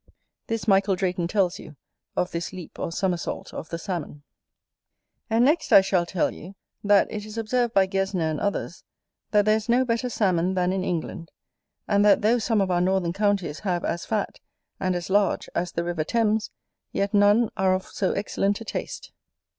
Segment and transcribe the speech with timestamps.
[0.47, 1.75] This Michael Drayton tells you,
[2.15, 4.23] of this leap or summersault of the Salmon.
[5.29, 8.83] And, next, I shall tell you, that it is observed by Gesner and others,
[9.29, 11.29] that there is no better Salmon than in England;
[11.87, 14.39] and that though some of our northern counties have as fat,
[14.79, 16.49] and as large, as the river Thames,
[16.91, 19.11] yet none are of so excellent a taste.